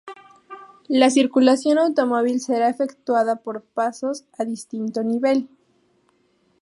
[0.87, 5.47] La circulación automóvil será efectuada por pasos a distinto nivel.